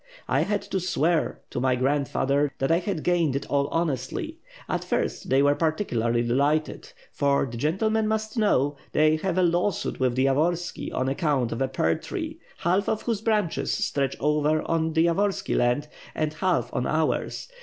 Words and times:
I 0.27 0.41
had 0.41 0.63
to 0.63 0.79
swear 0.79 1.41
to 1.51 1.59
my 1.59 1.75
grandfather 1.75 2.51
that 2.57 2.71
I 2.71 2.79
had 2.79 3.03
gained 3.03 3.35
it 3.35 3.45
all 3.51 3.67
honestly. 3.67 4.39
At 4.67 4.83
first 4.83 5.29
they 5.29 5.43
were 5.43 5.53
particularly 5.53 6.23
delighted; 6.23 6.91
for, 7.11 7.45
the 7.45 7.55
gentlemen 7.57 8.07
must 8.07 8.35
know, 8.35 8.77
they 8.93 9.17
have 9.17 9.37
a 9.37 9.43
law 9.43 9.69
suit 9.69 9.99
with 9.99 10.15
the 10.15 10.25
Yavorski 10.25 10.91
on 10.91 11.07
account 11.07 11.51
of 11.51 11.61
a 11.61 11.67
pear 11.67 11.93
tree, 11.99 12.39
half 12.57 12.89
of 12.89 13.03
whose 13.03 13.21
branches 13.21 13.71
stretch 13.73 14.15
over 14.19 14.63
on 14.63 14.93
the 14.93 15.05
Yavorski 15.05 15.55
land 15.55 15.87
and 16.15 16.33
half 16.33 16.73
on 16.73 16.87
ours. 16.87 17.47